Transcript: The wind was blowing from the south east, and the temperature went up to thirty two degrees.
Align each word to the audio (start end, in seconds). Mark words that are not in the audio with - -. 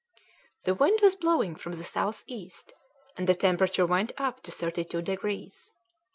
The 0.63 0.73
wind 0.73 0.99
was 1.03 1.15
blowing 1.15 1.53
from 1.55 1.73
the 1.73 1.83
south 1.83 2.23
east, 2.25 2.73
and 3.17 3.27
the 3.29 3.35
temperature 3.35 3.85
went 3.85 4.13
up 4.17 4.41
to 4.41 4.51
thirty 4.51 4.83
two 4.83 5.03
degrees. 5.03 5.73